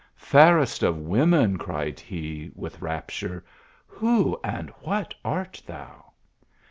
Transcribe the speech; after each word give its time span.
"Fairest 0.15 0.81
of 0.81 0.97
women," 0.97 1.57
cried 1.59 1.99
he, 1.99 2.49
with 2.55 2.81
rapture," 2.81 3.45
who 4.01 4.35
and 4.43 4.71
what 4.81 5.13
art 5.23 5.61
thou 5.67 6.11